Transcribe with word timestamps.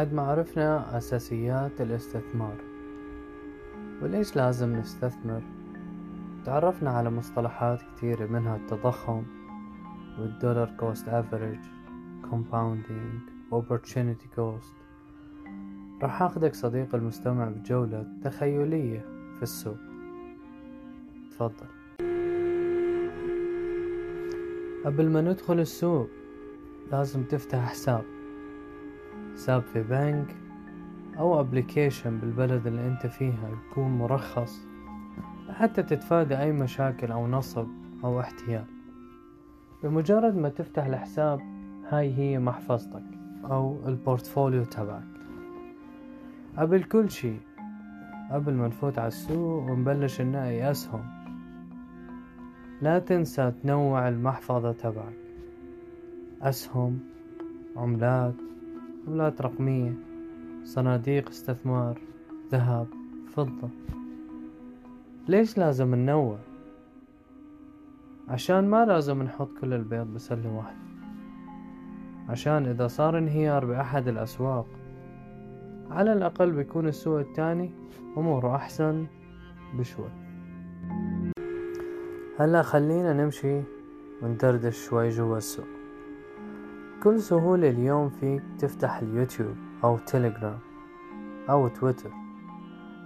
بعد 0.00 0.14
ما 0.14 0.22
عرفنا 0.22 0.98
أساسيات 0.98 1.80
الاستثمار 1.80 2.56
وليش 4.02 4.36
لازم 4.36 4.76
نستثمر؟ 4.76 5.42
تعرفنا 6.44 6.90
على 6.90 7.10
مصطلحات 7.10 7.82
كتيرة 7.82 8.26
منها 8.26 8.56
التضخم 8.56 9.22
وال 10.18 10.31
dollar 10.31 10.70
cost 10.78 11.08
average 11.08 11.58
compounding 12.22 13.30
opportunity 13.52 14.36
cost. 14.36 14.74
راح 16.02 16.22
اخدك 16.22 16.54
صديق 16.54 16.94
المستمع 16.94 17.48
بجولة 17.48 18.06
تخيلية 18.24 19.00
في 19.36 19.42
السوق. 19.42 19.78
تفضل. 21.30 21.66
قبل 24.84 25.10
ما 25.10 25.20
ندخل 25.20 25.60
السوق 25.60 26.08
لازم 26.92 27.22
تفتح 27.22 27.68
حساب. 27.68 28.19
حساب 29.34 29.62
في 29.62 29.82
بنك 29.82 30.36
أو 31.18 31.40
application 31.40 32.18
بالبلد 32.18 32.66
اللي 32.66 32.86
أنت 32.86 33.06
فيها 33.06 33.48
يكون 33.48 33.98
مرخص 33.98 34.66
حتى 35.50 35.82
تتفادى 35.82 36.38
أي 36.38 36.52
مشاكل 36.52 37.12
أو 37.12 37.26
نصب 37.26 37.68
أو 38.04 38.20
احتيال 38.20 38.64
بمجرد 39.82 40.36
ما 40.36 40.48
تفتح 40.48 40.84
الحساب 40.84 41.40
هاي 41.88 42.14
هي 42.14 42.38
محفظتك 42.38 43.02
أو 43.44 43.88
ال 43.88 43.96
portfolio 43.96 44.64
تبعك. 44.64 45.04
قبل 46.56 46.82
كل 46.82 47.10
شي 47.10 47.34
قبل 48.30 48.54
ما 48.54 48.68
نفوت 48.68 48.98
على 48.98 49.08
السوق 49.08 49.70
ونبلش 49.70 50.20
نلاقي 50.20 50.70
أسهم 50.70 51.04
لا 52.82 52.98
تنسى 52.98 53.52
تنوع 53.62 54.08
المحفظة 54.08 54.72
تبعك. 54.72 55.18
أسهم 56.42 57.00
عملات 57.76 58.34
عملات 59.08 59.42
رقمية 59.42 59.92
صناديق 60.64 61.28
استثمار 61.28 61.98
ذهب 62.52 62.86
فضة. 63.34 63.68
ليش 65.28 65.58
لازم 65.58 65.94
ننوع؟ 65.94 66.38
عشان 68.28 68.70
ما 68.70 68.84
لازم 68.84 69.22
نحط 69.22 69.48
كل 69.60 69.72
البيض 69.72 70.06
بسلة 70.06 70.56
واحدة. 70.56 70.78
عشان 72.28 72.66
إذا 72.66 72.86
صار 72.86 73.18
انهيار 73.18 73.64
بأحد 73.64 74.08
الأسواق 74.08 74.66
على 75.90 76.12
الأقل 76.12 76.50
بيكون 76.52 76.88
السوق 76.88 77.18
التاني 77.18 77.70
أموره 78.16 78.56
أحسن 78.56 79.06
بشوي. 79.74 80.10
هلا 82.38 82.62
خلينا 82.62 83.12
نمشي 83.12 83.62
وندردش 84.22 84.86
شوي 84.86 85.08
جوا 85.08 85.38
السوق. 85.38 85.79
بكل 87.00 87.20
سهولة 87.20 87.70
اليوم 87.70 88.08
فيك 88.08 88.42
تفتح 88.58 88.98
اليوتيوب 88.98 89.54
أو 89.84 89.98
تيليجرام 89.98 90.58
أو 91.50 91.68
تويتر. 91.68 92.10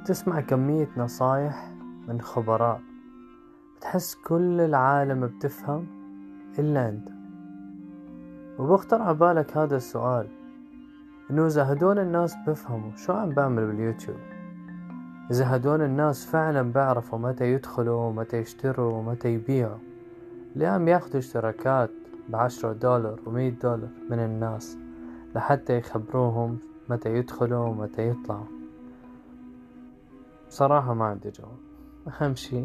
تسمع 0.07 0.41
كمية 0.41 0.89
نصايح 0.97 1.75
من 2.09 2.21
خبراء. 2.21 2.81
بتحس 3.77 4.15
كل 4.15 4.61
العالم 4.61 5.27
بتفهم 5.27 5.87
إلا 6.59 6.89
أنت. 6.89 7.09
وبخطر 8.59 9.03
عبالك 9.03 9.57
هذا 9.57 9.77
السؤال. 9.77 10.29
إنه 11.31 11.47
إذا 11.47 11.73
هدول 11.73 11.99
الناس 11.99 12.37
بفهموا 12.47 12.97
شو 12.97 13.13
عم 13.13 13.31
بعمل 13.31 13.67
باليوتيوب؟ 13.67 14.19
إذا 15.31 15.57
هدول 15.57 15.83
الناس 15.83 16.27
فعلا 16.27 16.63
بيعرفوا 16.73 17.19
متى 17.19 17.53
يدخلوا 17.53 18.01
ومتى 18.01 18.37
يشتروا 18.37 18.93
ومتى 18.93 19.35
يبيعوا 19.35 19.79
ليه 20.57 20.69
عم 20.69 20.89
ياخدوا 20.89 21.19
اشتراكات؟ 21.19 21.91
بعشرة 22.29 22.73
دولار 22.73 23.21
ومية 23.27 23.51
دولار 23.51 23.91
من 24.11 24.19
الناس 24.19 24.79
لحتى 25.35 25.79
يخبروهم 25.79 26.59
متى 26.89 27.15
يدخلوا 27.15 27.67
ومتى 27.67 28.09
يطلعوا. 28.09 28.47
بصراحة 30.49 30.95
ما 30.95 31.05
عندي 31.05 31.31
جواب. 31.31 31.59
أهم 32.07 32.35
شي 32.35 32.65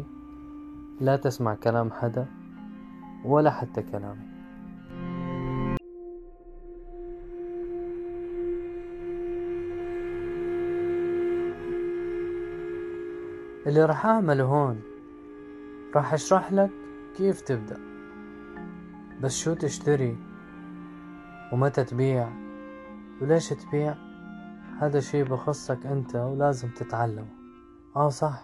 لا 1.00 1.16
تسمع 1.16 1.54
كلام 1.54 1.90
حدا 1.90 2.26
ولا 3.24 3.50
حتى 3.50 3.82
كلامي. 3.82 4.30
اللي 13.66 13.84
راح 13.84 14.06
أعمله 14.06 14.44
هون 14.44 14.80
راح 15.94 16.14
أشرح 16.14 16.52
لك 16.52 16.70
كيف 17.16 17.40
تبدأ. 17.40 17.89
بس 19.22 19.38
شو 19.38 19.54
تشتري 19.54 20.16
ومتى 21.52 21.84
تبيع 21.84 22.28
وليش 23.20 23.48
تبيع؟ 23.48 23.94
هذا 24.78 25.00
شي 25.00 25.22
بخصك 25.22 25.86
أنت 25.86 26.16
ولازم 26.16 26.68
تتعلمه. 26.68 27.28
آه 27.96 28.08
صح. 28.08 28.42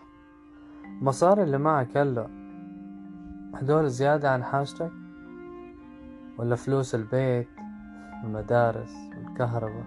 مصاري 0.85 1.43
اللي 1.43 1.59
معك 1.59 1.97
هلا 1.97 2.29
هدول 3.55 3.89
زيادة 3.89 4.31
عن 4.31 4.45
حاجتك؟ 4.45 4.93
ولا 6.39 6.57
فلوس 6.57 6.95
البيت 6.95 7.49
المدارس 8.25 8.95
والكهرباء 9.17 9.87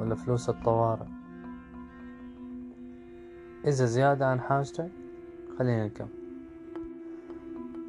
ولا 0.00 0.14
فلوس 0.14 0.48
الطوارئ؟ 0.48 1.06
إذا 3.64 3.84
زيادة 3.84 4.26
عن 4.26 4.40
حاجتك 4.40 4.90
خلينا 5.58 5.86
نكمل. 5.86 6.08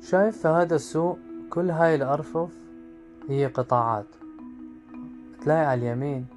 شايف 0.02 0.38
في 0.38 0.48
هذا 0.48 0.76
السوق 0.76 1.20
كل 1.54 1.72
هاي 1.72 1.96
الأرفف 1.96 2.52
هي 3.30 3.46
قطاعات. 3.46 4.06
تلاقي 5.42 5.66
على 5.66 5.82
اليمين 5.82 6.28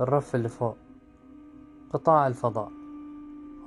الرف 0.00 0.34
اللي 0.34 0.48
فوق 0.48 0.76
قطاع 1.92 2.26
الفضاء 2.26 2.72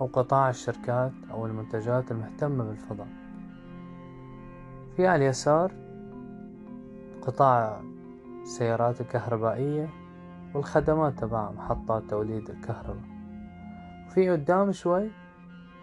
أو 0.01 0.05
قطاع 0.05 0.49
الشركات 0.49 1.11
أو 1.31 1.45
المنتجات 1.45 2.11
المهتمة 2.11 2.63
بالفضاء. 2.63 3.07
في 4.95 5.07
على 5.07 5.25
اليسار 5.25 5.71
قطاع 7.21 7.81
السيارات 8.41 9.01
الكهربائية 9.01 9.89
والخدمات 10.53 11.19
تبع 11.19 11.51
محطات 11.51 12.03
توليد 12.09 12.49
الكهرباء. 12.49 13.03
في 14.09 14.29
قدام 14.29 14.71
شوي 14.71 15.09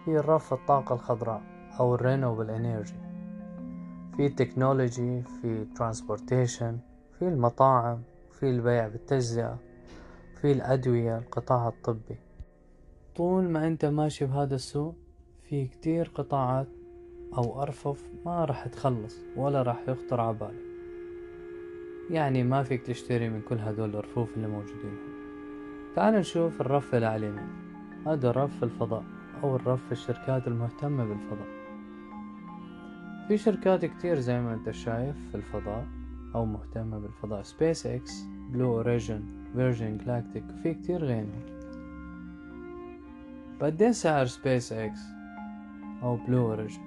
في 0.05 0.19
الرف 0.19 0.53
الطاقة 0.53 0.95
الخضراء 0.95 1.41
أو 1.79 1.95
ال 1.95 2.00
renewable 2.00 2.49
energy. 2.49 3.10
في 4.17 4.29
technology 4.29 5.21
في 5.21 5.65
transportation 5.75 6.77
في 7.19 7.27
المطاعم 7.27 8.01
في 8.31 8.49
البيع 8.49 8.87
بالتجزئة 8.87 9.57
في 10.41 10.51
الأدوية 10.51 11.17
القطاع 11.17 11.67
الطبي. 11.67 12.17
طول 13.15 13.43
ما 13.43 13.67
أنت 13.67 13.85
ماشي 13.85 14.25
بهذا 14.25 14.55
السوق 14.55 14.95
في 15.49 15.65
كتير 15.65 16.11
قطاعات 16.15 16.67
أو 17.37 17.61
أرفف 17.61 18.09
ما 18.25 18.45
راح 18.45 18.67
تخلص 18.67 19.15
ولا 19.37 19.61
راح 19.61 19.79
يخطر 19.87 20.21
عبالك 20.21 20.71
يعني 22.09 22.43
ما 22.43 22.63
فيك 22.63 22.81
تشتري 22.81 23.29
من 23.29 23.41
كل 23.41 23.59
هدول 23.59 23.95
الرفوف 23.95 24.29
اللي 24.37 24.47
موجودين. 24.47 24.97
تعال 25.95 26.13
نشوف 26.13 26.61
الرف 26.61 26.95
اللي 26.95 27.15
اليمين 27.15 27.49
هذا 28.07 28.31
رف 28.31 28.63
الفضاء 28.63 29.03
أو 29.43 29.55
الرف 29.55 29.91
الشركات 29.91 30.47
المهتمة 30.47 31.05
بالفضاء. 31.05 31.60
في 33.31 33.37
شركات 33.37 33.85
كتير 33.85 34.19
زي 34.19 34.41
ما 34.41 34.53
انت 34.53 34.71
شايف 34.71 35.15
في 35.31 35.35
الفضاء 35.35 35.87
أو 36.35 36.45
مهتمة 36.45 36.99
بالفضاء. 36.99 37.41
SpaceX 37.41 37.85
Blue 37.85 38.73
Origin 38.73 39.23
Virgin 39.53 39.97
Galactic 39.97 40.43
وفي 40.53 40.73
كتير 40.73 41.03
غيرهم. 41.05 41.41
قديه 43.61 43.91
سعر 43.91 44.25
سبيس 44.25 44.73
إكس 44.73 44.99
أو 46.03 46.15
Blue 46.15 46.45
Origin 46.45 46.81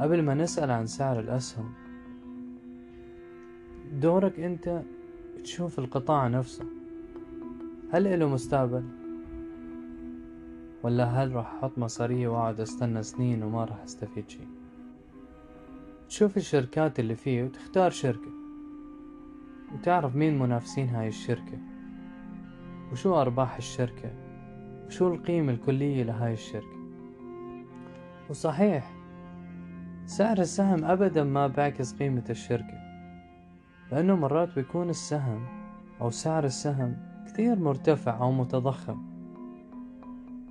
قبل 0.00 0.22
ما 0.22 0.34
نسأل 0.34 0.70
عن 0.70 0.86
سعر 0.86 1.20
الأسهم 1.20 1.72
دورك 3.92 4.40
أنت 4.40 4.82
تشوف 5.44 5.78
القطاع 5.78 6.28
نفسه. 6.28 6.64
هل 7.92 8.06
إله 8.06 8.28
مستقبل؟ 8.28 8.84
ولا 10.82 11.04
هل 11.04 11.32
راح 11.32 11.54
أحط 11.54 11.78
مصاريي 11.78 12.28
وأقعد 12.28 12.60
أستنى 12.60 13.02
سنين 13.02 13.42
وما 13.42 13.64
راح 13.64 13.82
أستفيد 13.82 14.28
شي 14.28 14.57
تشوف 16.08 16.36
الشركات 16.36 17.00
اللي 17.00 17.14
فيه 17.14 17.42
وتختار 17.42 17.90
شركة. 17.90 18.30
وتعرف 19.74 20.16
مين 20.16 20.38
منافسين 20.38 20.88
هاي 20.88 21.08
الشركة. 21.08 21.58
وشو 22.92 23.20
أرباح 23.20 23.56
الشركة. 23.56 24.10
وشو 24.86 25.14
القيمة 25.14 25.52
الكلية 25.52 26.02
لهاي 26.02 26.32
الشركة. 26.32 26.78
وصحيح 28.30 28.92
سعر 30.06 30.38
السهم 30.38 30.84
أبدا 30.84 31.24
ما 31.24 31.46
بيعكس 31.46 31.94
قيمة 31.94 32.24
الشركة. 32.30 32.78
لأنه 33.92 34.16
مرات 34.16 34.54
بيكون 34.54 34.90
السهم 34.90 35.46
أو 36.00 36.10
سعر 36.10 36.44
السهم 36.44 36.96
كثير 37.26 37.58
مرتفع 37.58 38.20
أو 38.20 38.32
متضخم. 38.32 39.02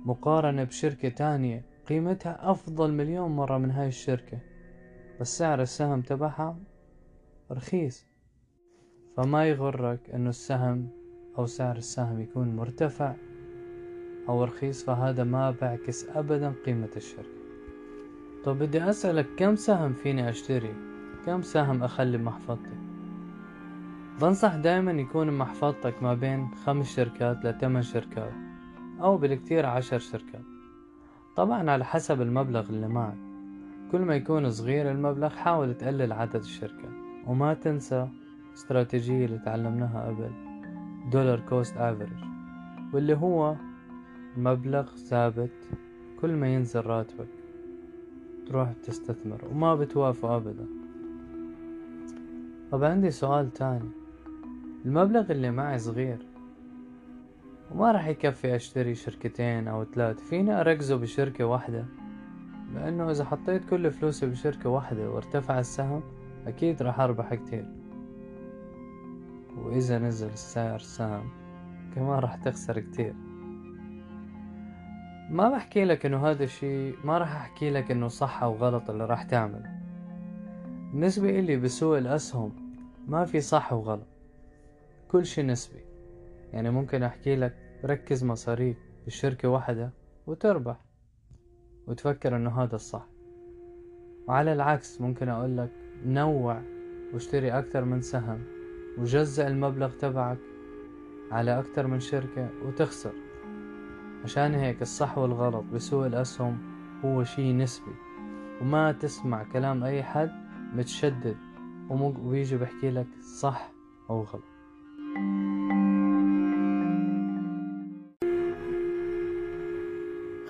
مقارنة 0.04 0.64
بشركة 0.64 1.08
تانية 1.08 1.64
قيمتها 1.88 2.50
أفضل 2.50 2.92
مليون 2.92 3.30
مرة 3.30 3.58
من 3.58 3.70
هاي 3.70 3.88
الشركة. 3.88 4.38
بس 5.20 5.38
سعر 5.38 5.62
السهم 5.62 6.00
تبعها 6.00 6.56
رخيص. 7.50 8.06
فما 9.16 9.48
يغرك 9.48 10.10
إنه 10.14 10.30
السهم 10.30 10.88
أو 11.38 11.46
سعر 11.46 11.76
السهم 11.76 12.20
يكون 12.20 12.56
مرتفع 12.56 13.14
أو 14.28 14.44
رخيص 14.44 14.84
فهذا 14.84 15.24
ما 15.24 15.50
بعكس 15.50 16.08
أبدا 16.08 16.52
قيمة 16.66 16.90
الشركة. 16.96 17.38
طب 18.44 18.58
بدي 18.58 18.90
أسألك 18.90 19.26
كم 19.36 19.56
سهم 19.56 19.92
فيني 19.92 20.28
أشتري؟ 20.28 20.74
كم 21.26 21.42
سهم 21.42 21.82
أخلي 21.82 22.18
بمحفظتي 22.18 22.88
بنصح 24.20 24.54
دائما 24.56 24.92
يكون 24.92 25.38
محفظتك 25.38 26.02
ما 26.02 26.14
بين 26.14 26.48
خمس 26.66 26.96
شركات 26.96 27.44
لثمان 27.44 27.82
شركات 27.82 28.32
أو 29.00 29.16
بالكتير 29.16 29.66
عشر 29.66 29.98
شركات. 29.98 30.44
طبعا 31.36 31.70
على 31.70 31.84
حسب 31.84 32.22
المبلغ 32.22 32.68
اللي 32.68 32.88
معك. 32.88 33.27
كل 33.92 34.00
ما 34.00 34.16
يكون 34.16 34.50
صغير 34.50 34.90
المبلغ 34.90 35.28
حاول 35.28 35.74
تقلل 35.74 36.12
عدد 36.12 36.40
الشركات 36.40 36.90
وما 37.26 37.54
تنسى 37.54 38.08
استراتيجية 38.54 39.26
اللي 39.26 39.38
تعلمناها 39.38 40.08
قبل 40.08 40.30
dollar 41.12 41.40
cost 41.40 41.76
average 41.76 42.18
واللي 42.92 43.14
هو 43.14 43.56
مبلغ 44.36 44.96
ثابت 44.96 45.70
كل 46.20 46.30
ما 46.30 46.54
ينزل 46.54 46.80
راتبك 46.80 47.28
تروح 48.46 48.72
تستثمر 48.72 49.44
وما 49.50 49.74
بتوقف 49.74 50.30
أبدا. 50.30 50.66
طب 52.70 52.84
عندي 52.84 53.10
سؤال 53.10 53.52
تاني. 53.52 53.90
المبلغ 54.84 55.30
اللي 55.32 55.50
معي 55.50 55.78
صغير 55.78 56.18
وما 57.70 57.92
راح 57.92 58.08
يكفي 58.08 58.56
أشتري 58.56 58.94
شركتين 58.94 59.68
أو 59.68 59.84
ثلاث 59.84 60.20
فيني 60.20 60.60
أركزه 60.60 60.96
بشركة 60.96 61.44
واحدة؟ 61.44 61.84
لأنه 62.74 63.10
إذا 63.10 63.24
حطيت 63.24 63.64
كل 63.64 63.90
فلوسي 63.90 64.26
بشركة 64.26 64.70
واحدة 64.70 65.10
وارتفع 65.10 65.58
السهم 65.58 66.02
أكيد 66.46 66.82
راح 66.82 67.00
أربح 67.00 67.34
كتير. 67.34 67.66
وإذا 69.56 69.98
نزل 69.98 70.38
سعر 70.38 70.76
السهم 70.76 71.30
كمان 71.94 72.18
راح 72.18 72.36
تخسر 72.36 72.80
كتير. 72.80 73.14
ما 75.30 75.48
بحكي 75.48 75.84
لك 75.84 76.06
إنه 76.06 76.26
هذا 76.26 76.44
الشي 76.44 76.92
ما 76.92 77.18
راح 77.18 77.36
أحكي 77.36 77.70
لك 77.70 77.90
إنه 77.90 78.08
صح 78.08 78.42
أو 78.42 78.54
غلط 78.54 78.90
اللي 78.90 79.04
راح 79.04 79.22
تعمله. 79.22 79.78
بالنسبة 80.92 81.38
إلي 81.38 81.56
بسوق 81.56 81.98
الأسهم 81.98 82.52
ما 83.06 83.24
في 83.24 83.40
صح 83.40 83.72
وغلط. 83.72 84.06
كل 85.08 85.26
شي 85.26 85.42
نسبي. 85.42 85.80
يعني 86.52 86.70
ممكن 86.70 87.02
أحكي 87.02 87.36
لك 87.36 87.54
ركز 87.84 88.24
مصاريك 88.24 88.76
بشركة 89.06 89.48
واحدة 89.48 89.92
وتربح. 90.26 90.87
وتفكر 91.88 92.36
إنه 92.36 92.62
هذا 92.62 92.76
الصح. 92.76 93.06
وعلى 94.26 94.52
العكس 94.52 95.00
ممكن 95.00 95.28
أقول 95.28 95.56
لك 95.56 95.70
نوع 96.06 96.62
واشتري 97.12 97.50
أكتر 97.50 97.84
من 97.84 98.00
سهم 98.00 98.38
وجزء 98.98 99.46
المبلغ 99.46 99.90
تبعك 99.90 100.38
على 101.30 101.58
أكتر 101.58 101.86
من 101.86 102.00
شركة 102.00 102.48
وتخسر. 102.64 103.12
عشان 104.24 104.54
هيك 104.54 104.82
الصح 104.82 105.18
والغلط 105.18 105.64
بسوق 105.74 106.06
الأسهم 106.06 106.58
هو 107.04 107.24
شي 107.24 107.52
نسبي. 107.52 107.94
وما 108.60 108.92
تسمع 108.92 109.42
كلام 109.52 109.84
أي 109.84 110.02
حد 110.02 110.30
متشدد 110.74 111.36
وبيجي 111.90 112.56
بحكي 112.56 112.90
لك 112.90 113.06
صح 113.20 113.72
أو 114.10 114.22
غلط. 114.22 114.42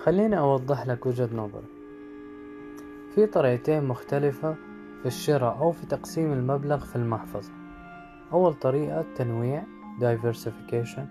خليني 0.03 0.39
أوضح 0.39 0.87
لك 0.87 1.05
وجهة 1.05 1.29
نظري. 1.35 1.67
في 3.15 3.25
طريقتين 3.25 3.83
مختلفة 3.83 4.55
في 5.01 5.05
الشراء 5.05 5.57
أو 5.57 5.71
في 5.71 5.85
تقسيم 5.85 6.33
المبلغ 6.33 6.85
في 6.85 6.95
المحفظة. 6.95 7.51
أول 8.31 8.53
طريقة 8.53 9.05
تنويع 9.15 9.63
diversification. 9.99 11.01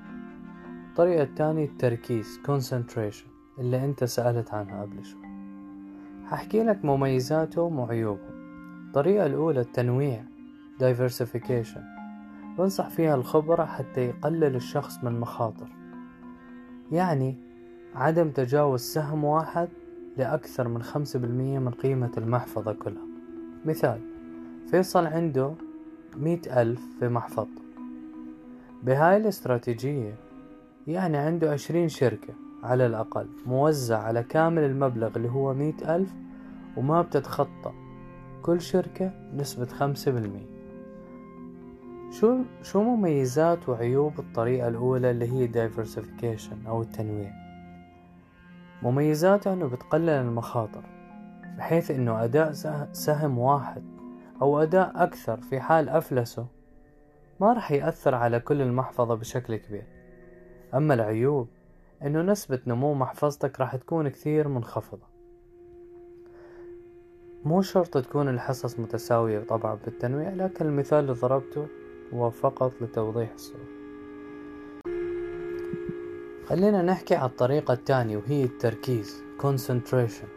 الطريقة 0.91 1.23
الثانية 1.23 1.65
التركيز 1.65 2.41
concentration 2.47 3.59
اللي 3.59 3.85
أنت 3.85 4.05
سألت 4.05 4.55
عنها 4.55 4.83
قبل 4.83 5.05
شوي. 5.05 5.29
هحكي 6.27 6.63
لك 6.63 6.85
مميزاتهم 6.85 7.79
وعيوبهم 7.79 8.39
الطريقة 8.87 9.27
الأولى 9.27 9.61
التنويع 9.61 10.25
diversification. 10.81 11.81
بنصح 12.59 12.89
فيها 12.89 13.15
الخبرة 13.15 13.65
حتى 13.65 14.01
يقلل 14.01 14.57
الشخص 14.57 15.05
من 15.05 15.21
مخاطر. 15.21 15.69
يعني 16.93 17.48
عدم 17.99 18.31
تجاوز 18.31 18.81
سهم 18.81 19.25
واحد 19.25 19.69
لأكثر 20.17 20.69
من 20.69 20.83
خمسة 20.83 21.19
بالمية 21.19 21.59
من 21.59 21.71
قيمة 21.71 22.11
المحفظة 22.19 22.73
كلها. 22.73 23.03
مثال 23.65 24.01
فيصل 24.71 25.07
عنده 25.07 25.53
مئة 26.17 26.63
ألف 26.63 26.81
في 27.01 27.09
محفظته 27.09 27.63
بهاي 28.83 29.17
الاستراتيجية 29.17 30.15
يعني 30.87 31.17
عنده 31.17 31.53
عشرين 31.53 31.89
شركة 31.89 32.35
على 32.63 32.87
الأقل 32.87 33.27
موزع 33.47 33.99
على 33.99 34.23
كامل 34.23 34.63
المبلغ 34.63 35.17
اللي 35.17 35.29
هو 35.29 35.55
مئة 35.55 35.97
ألف 35.97 36.11
وما 36.77 37.03
بتتخطى. 37.03 37.73
كل 38.43 38.61
شركة 38.61 39.13
بنسبة 39.33 39.67
خمسة 39.67 40.13
بالمية. 40.13 40.59
شو 42.11 42.37
شو 42.63 42.83
مميزات 42.83 43.69
وعيوب 43.69 44.19
الطريقة 44.19 44.69
الأولى 44.69 45.11
اللي 45.11 45.33
هي 45.33 45.69
diversification 45.69 46.69
أو 46.69 46.83
التنويع؟ 46.83 47.48
مميزاتها 48.83 49.53
أنه 49.53 49.67
بتقلل 49.67 50.09
المخاطر 50.09 50.83
بحيث 51.59 51.91
أنه 51.91 52.25
أداء 52.25 52.53
سهم 52.93 53.39
واحد 53.39 53.83
أو 54.43 54.63
أداء 54.63 54.93
أكثر 54.95 55.41
في 55.41 55.61
حال 55.61 55.89
أفلسه 55.89 56.47
ما 57.41 57.53
رح 57.53 57.73
يأثر 57.73 58.15
على 58.15 58.41
كل 58.41 58.63
المحفظة 58.63 59.15
بشكل 59.15 59.57
كبير. 59.57 59.87
أما 60.75 60.95
العيوب 60.95 61.49
أنه 62.03 62.23
نسبة 62.23 62.61
نمو 62.67 62.95
محفظتك 62.95 63.61
راح 63.61 63.77
تكون 63.77 64.09
كثير 64.09 64.49
منخفضة. 64.49 65.07
مو 67.45 67.63
شرط 67.63 67.99
تكون 67.99 68.29
الحصص 68.29 68.79
متساوية 68.79 69.41
طبعا 69.41 69.75
بالتنويع 69.75 70.31
لكن 70.31 70.67
المثال 70.67 70.99
اللي 70.99 71.13
ضربته 71.13 71.67
هو 72.15 72.31
فقط 72.31 72.73
لتوضيح 72.83 73.33
الصورة. 73.33 73.78
خلينا 76.49 76.83
نحكي 76.83 77.15
على 77.15 77.31
الطريقة 77.31 77.75
الثانية 77.75 78.17
وهي 78.17 78.45
التركيز 78.45 79.23
concentration. 79.43 80.29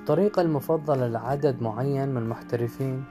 الطريقة 0.00 0.42
المفضلة 0.42 1.06
لعدد 1.06 1.62
معين 1.62 2.08
من 2.08 2.16
المحترفين 2.16 3.04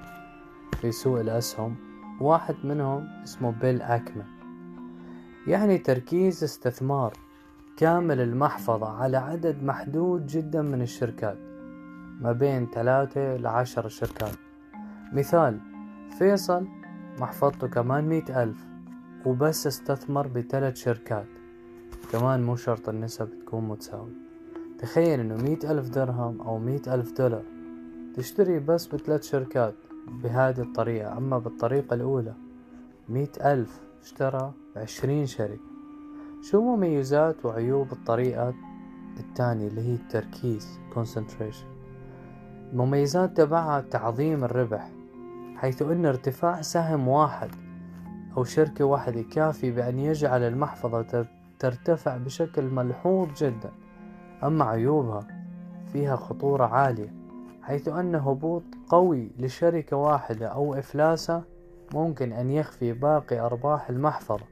في 0.81 0.91
سوق 0.91 1.19
الأسهم 1.19 1.75
واحد 2.21 2.56
منهم 2.63 3.07
اسمه 3.24 3.51
بيل 3.51 3.81
أكمان. 3.81 4.27
يعني 5.47 5.77
تركيز 5.77 6.44
استثمار 6.44 7.13
كامل 7.77 8.21
المحفظة 8.21 8.90
على 8.90 9.18
عدد 9.18 9.63
محدود 9.63 10.28
جدا 10.28 10.61
من 10.61 10.81
الشركات 10.81 11.37
ما 12.21 12.31
بين 12.31 12.68
ثلاثة 12.73 13.37
لعشر 13.37 13.87
شركات. 13.87 14.35
مثال 15.13 15.59
فيصل 16.19 16.68
محفظته 17.19 17.68
كمان 17.68 18.04
مئة 18.04 18.44
ألف 18.44 18.66
وبس 19.25 19.68
استثمر 19.68 20.28
بثلاث 20.28 20.75
شركات. 20.75 21.38
كمان 22.09 22.44
مو 22.44 22.56
شرط 22.56 22.89
النسب 22.89 23.30
تكون 23.39 23.68
متساوية. 23.68 24.13
تخيل 24.80 25.19
إنه 25.19 25.35
مئة 25.35 25.71
ألف 25.71 25.89
درهم 25.89 26.42
أو 26.42 26.59
مئة 26.59 26.94
ألف 26.94 27.18
دولار 27.18 27.44
تشتري 28.16 28.59
بس 28.59 28.87
بثلاث 28.87 29.23
شركات 29.23 29.75
بهذه 30.07 30.61
الطريقة 30.61 31.18
أما 31.18 31.37
بالطريقة 31.39 31.94
الأولى 31.94 32.33
مئة 33.09 33.54
ألف 33.54 33.80
اشترى 34.01 34.54
بعشرين 34.75 35.25
شركة. 35.25 35.69
شو 36.42 36.61
مميزات 36.61 37.45
وعيوب 37.45 37.92
الطريقة 37.92 38.54
الثانية 39.19 39.68
اللي 39.68 39.81
هي 39.81 39.94
التركيز 39.94 40.80
concentration 40.95 41.66
المميزات 42.73 43.37
تبعها 43.37 43.81
تعظيم 43.81 44.44
الربح 44.44 44.92
حيث 45.56 45.81
أن 45.81 46.06
ارتفاع 46.06 46.61
سهم 46.61 47.07
واحد 47.07 47.49
أو 48.37 48.44
شركة 48.44 48.85
واحدة 48.85 49.21
كافي 49.21 49.71
بأن 49.71 49.99
يجعل 49.99 50.42
المحفظة 50.42 51.25
ترتفع 51.59 52.18
بشكل 52.18 52.63
ملحوظ 52.63 53.28
جدا 53.37 53.71
أما 54.44 54.66
عيوبها 54.66 55.28
فيها 55.94 56.16
خطورة 56.16 56.66
عالية 56.66 57.13
حيث 57.61 57.87
أن 57.87 58.16
هبوط 58.16 58.63
قوي 58.89 59.31
لشركة 59.39 59.97
واحدة 59.97 60.47
أو 60.47 60.73
إفلاسها 60.73 61.44
ممكن 61.94 62.33
أن 62.33 62.49
يخفي 62.49 62.94
باقي 62.94 63.39
أرباح 63.39 63.89
المحفظة. 63.89 64.45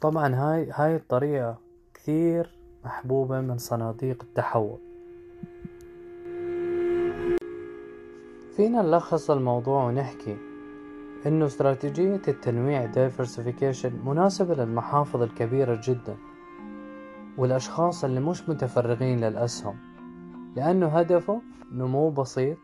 طبعا 0.00 0.34
هاي 0.34 0.70
هاي 0.72 0.96
الطريقة 0.96 1.58
كثير 1.94 2.58
محبوبة 2.84 3.40
من 3.40 3.58
صناديق 3.58 4.22
التحول. 4.22 4.78
فينا 8.56 8.82
نلخص 8.82 9.30
الموضوع 9.30 9.84
ونحكي 9.84 10.36
إنه 11.26 11.46
استراتيجية 11.46 12.22
التنويع 12.28 12.92
diversification 12.92 14.06
مناسبة 14.06 14.54
للمحافظ 14.54 15.22
الكبيرة 15.22 15.80
جدا 15.84 16.16
والأشخاص 17.38 18.04
اللي 18.04 18.20
مش 18.20 18.48
متفرغين 18.48 19.20
للأسهم 19.20 19.76
لأنه 20.56 20.86
هدفه 20.86 21.40
نمو 21.72 22.10
بسيط 22.10 22.56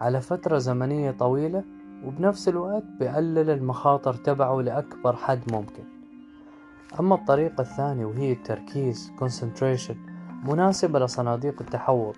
على 0.00 0.20
فترة 0.20 0.58
زمنية 0.58 1.10
طويلة 1.10 1.64
وبنفس 2.04 2.48
الوقت 2.48 2.84
بقلل 3.00 3.50
المخاطر 3.50 4.14
تبعه 4.14 4.60
لأكبر 4.60 5.16
حد 5.16 5.52
ممكن. 5.52 5.84
أما 7.00 7.14
الطريقة 7.14 7.60
الثانية 7.60 8.04
وهي 8.06 8.32
التركيز 8.32 9.12
concentration 9.20 9.94
مناسبة 10.48 10.98
لصناديق 10.98 11.54
التحوط 11.60 12.16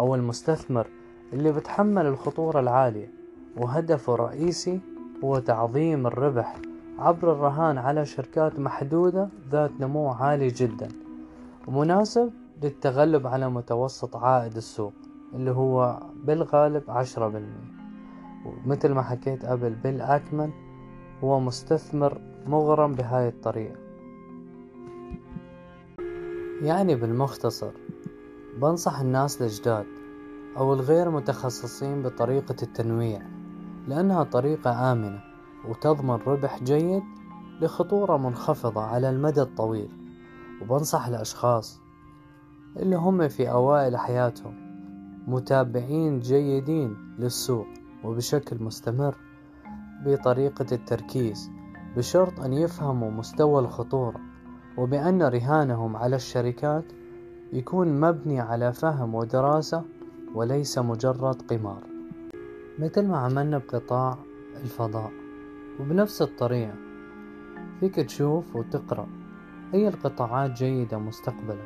أو 0.00 0.14
المستثمر 0.14 0.86
اللي 1.32 1.52
بتحمل 1.52 2.06
الخطورة 2.06 2.60
العالية 2.60 3.10
وهدفه 3.56 4.14
الرئيسي 4.14 4.80
هو 5.24 5.38
تعظيم 5.38 6.06
الربح 6.06 6.56
عبر 6.98 7.32
الرهان 7.32 7.78
على 7.78 8.06
شركات 8.06 8.58
محدودة 8.58 9.28
ذات 9.50 9.70
نمو 9.80 10.08
عالي 10.08 10.48
جدا 10.48 10.88
ومناسب 11.68 12.30
للتغلب 12.62 13.26
على 13.26 13.50
متوسط 13.50 14.16
عائد 14.16 14.56
السوق 14.56 14.92
اللي 15.34 15.50
هو 15.50 16.00
بالغالب 16.24 16.82
عشرة 16.88 17.28
بالمية 17.28 17.80
ومثل 18.46 18.92
ما 18.92 19.02
حكيت 19.02 19.46
قبل 19.46 19.74
بيل 19.74 20.00
أكمن 20.00 20.50
هو 21.24 21.40
مستثمر 21.40 22.20
مغرم 22.46 22.92
بهاي 22.92 23.28
الطريقة. 23.28 23.76
يعني 26.62 26.94
بالمختصر 26.94 27.70
بنصح 28.60 29.00
الناس 29.00 29.42
الجداد 29.42 29.86
أو 30.56 30.74
الغير 30.74 31.10
متخصصين 31.10 32.02
بطريقة 32.02 32.56
التنويع 32.62 33.39
لأنها 33.88 34.22
طريقة 34.22 34.92
آمنة 34.92 35.20
وتضمن 35.68 36.18
ربح 36.26 36.62
جيد 36.62 37.02
لخطورة 37.60 38.16
منخفضة 38.16 38.82
على 38.82 39.10
المدى 39.10 39.42
الطويل 39.42 39.88
وبنصح 40.62 41.06
الأشخاص 41.06 41.80
اللي 42.76 42.96
هم 42.96 43.28
في 43.28 43.50
أوائل 43.50 43.96
حياتهم 43.96 44.54
متابعين 45.26 46.20
جيدين 46.20 46.96
للسوق 47.18 47.66
وبشكل 48.04 48.62
مستمر 48.62 49.16
بطريقة 50.06 50.66
التركيز 50.72 51.50
بشرط 51.96 52.40
أن 52.40 52.52
يفهموا 52.52 53.10
مستوى 53.10 53.60
الخطورة 53.60 54.20
وبأن 54.78 55.22
رهانهم 55.22 55.96
على 55.96 56.16
الشركات 56.16 56.84
يكون 57.52 58.00
مبني 58.00 58.40
على 58.40 58.72
فهم 58.72 59.14
ودراسة 59.14 59.84
وليس 60.34 60.78
مجرد 60.78 61.42
قمار. 61.42 61.89
مثل 62.78 63.06
ما 63.06 63.18
عملنا 63.18 63.58
بقطاع 63.58 64.18
الفضاء 64.62 65.12
وبنفس 65.80 66.22
الطريقة. 66.22 66.74
فيك 67.80 67.94
تشوف 67.94 68.56
وتقرأ 68.56 69.06
أي 69.74 69.88
القطاعات 69.88 70.50
جيدة 70.50 70.98
مستقبلا 70.98 71.64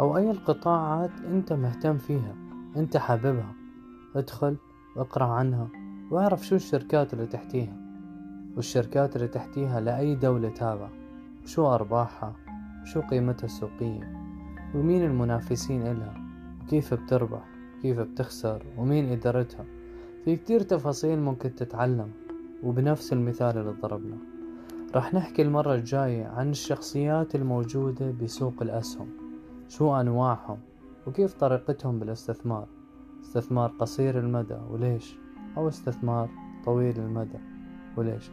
أو 0.00 0.16
أي 0.16 0.30
القطاعات 0.30 1.10
أنت 1.20 1.52
مهتم 1.52 1.96
فيها 1.96 2.34
أنت 2.76 2.96
حاببها. 2.96 3.54
ادخل 4.16 4.56
واقرأ 4.96 5.24
عنها 5.24 5.68
واعرف 6.10 6.46
شو 6.46 6.56
الشركات 6.56 7.12
اللي 7.14 7.26
تحتيها. 7.26 7.76
والشركات 8.56 9.16
اللي 9.16 9.28
تحتيها 9.28 9.80
لأي 9.80 10.14
دولة 10.14 10.48
تابعة 10.48 10.90
وشو 11.44 11.74
أرباحها 11.74 12.36
وشو 12.82 13.00
قيمتها 13.00 13.44
السوقية 13.44 14.16
ومين 14.74 15.04
المنافسين 15.04 15.86
إلها 15.86 16.14
وكيف 16.62 16.94
بتربح 16.94 17.44
كيف 17.82 18.00
بتخسر 18.00 18.62
ومين 18.78 19.12
إدارتها. 19.12 19.64
في 20.26 20.36
كتير 20.36 20.60
تفاصيل 20.62 21.18
ممكن 21.18 21.54
تتعلم 21.54 22.10
وبنفس 22.62 23.12
المثال 23.12 23.58
اللي 23.58 23.74
ضربنا. 23.82 24.16
راح 24.94 25.14
نحكي 25.14 25.42
المرة 25.42 25.74
الجاية 25.74 26.26
عن 26.26 26.50
الشخصيات 26.50 27.34
الموجودة 27.34 28.10
بسوق 28.10 28.62
الأسهم 28.62 29.08
شو 29.68 30.00
أنواعهم 30.00 30.58
وكيف 31.06 31.34
طريقتهم 31.34 31.98
بالاستثمار. 31.98 32.66
استثمار 33.22 33.72
قصير 33.78 34.18
المدى 34.18 34.58
وليش؟ 34.70 35.16
أو 35.56 35.68
استثمار 35.68 36.28
طويل 36.64 36.98
المدى 36.98 37.38
وليش؟ 37.96 38.30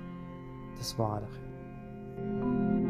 تصبحوا 0.80 1.16
على 1.16 1.26
خير. 1.26 2.83